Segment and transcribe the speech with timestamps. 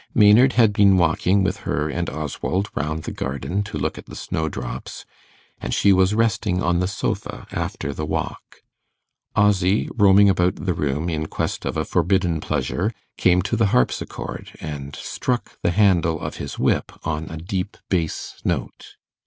[0.15, 4.15] Maynard had been walking with her and Oswald round the garden to look at the
[4.15, 5.05] snowdrops,
[5.59, 8.63] and she was resting on the sofa after the walk.
[9.35, 14.57] Ozzy, roaming about the room in quest of a forbidden pleasure, came to the harpsichord,
[14.59, 18.95] and struck the handle of his whip on a deep bass note.